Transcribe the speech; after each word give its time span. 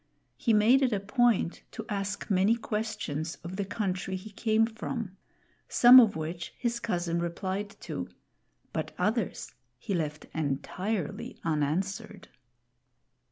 He 0.35 0.51
made 0.51 0.81
it 0.81 0.91
a 0.93 0.99
point 0.99 1.61
to 1.73 1.85
ask 1.87 2.27
many 2.31 2.55
questions 2.55 3.35
of 3.43 3.55
the 3.55 3.63
country 3.65 4.15
he 4.15 4.31
came 4.31 4.65
from; 4.65 5.15
some 5.69 5.99
of 5.99 6.15
which 6.15 6.55
his 6.57 6.79
cousin 6.79 7.19
replied 7.19 7.79
to, 7.81 8.07
but 8.73 8.95
others 8.97 9.53
he 9.77 9.93
left 9.93 10.25
entirely 10.33 11.39
unanswered. 11.43 12.29